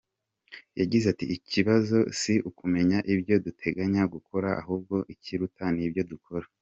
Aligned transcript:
Yagize 0.79 1.05
ati 1.13 1.25
“Ikibazo 1.37 1.97
si 2.19 2.33
ukumenya 2.49 2.97
ibyo 3.13 3.35
duteganya 3.45 4.01
gukora 4.13 4.49
ahubwo 4.61 4.95
ikiruta 5.13 5.65
ni 5.75 5.83
ibyo 5.87 6.03
dukora. 6.13 6.45